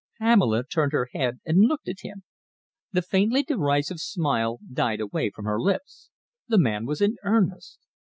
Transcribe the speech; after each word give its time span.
Pamela 0.17 0.63
turned 0.63 0.93
her 0.93 1.09
head 1.13 1.41
and 1.45 1.67
looked 1.67 1.87
at 1.87 1.99
him. 2.01 2.23
The 2.91 3.03
faintly 3.03 3.43
derisive 3.43 3.99
smile 3.99 4.59
died 4.73 4.99
away 4.99 5.29
from 5.29 5.45
her 5.45 5.59
lips. 5.59 6.09
The 6.47 6.57
man 6.57 6.87
was 6.87 7.01
in 7.01 7.17
earnest. 7.23 7.77